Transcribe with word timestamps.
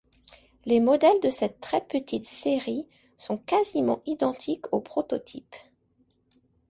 Les 0.65 0.79
modèles 0.79 1.19
de 1.21 1.29
cette 1.29 1.59
très 1.59 1.79
petite 1.79 2.25
série 2.25 2.87
sont 3.17 3.37
quasiment 3.37 4.01
identiques 4.07 4.65
au 4.73 4.79
prototype. 4.79 5.55